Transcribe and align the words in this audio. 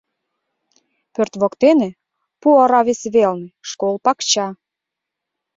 Пӧрт 1.13 1.33
воктене, 1.41 1.89
пу 2.39 2.47
ора 2.61 2.81
вес 2.87 3.01
велне,— 3.13 3.47
школ 3.69 3.95
пакча. 4.05 4.47